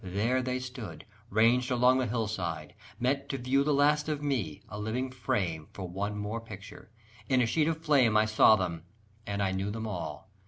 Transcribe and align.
There 0.03 0.41
they 0.41 0.57
stood, 0.57 1.05
ranged 1.29 1.69
along 1.69 1.99
the 1.99 2.07
hill 2.07 2.25
sides, 2.27 2.73
met 2.99 3.29
To 3.29 3.37
view 3.37 3.63
the 3.63 3.71
last 3.71 4.09
of 4.09 4.23
me, 4.23 4.63
a 4.67 4.79
living 4.79 5.11
frame 5.11 5.67
For 5.73 5.87
one 5.87 6.17
more 6.17 6.41
picture! 6.41 6.89
in 7.29 7.39
a 7.39 7.45
sheet 7.45 7.67
of 7.67 7.85
flame 7.85 8.17
I 8.17 8.25
saw 8.25 8.55
them 8.55 8.81
and 9.27 9.43
I 9.43 9.51
knew 9.51 9.69
them 9.69 9.85
all. 9.85 10.31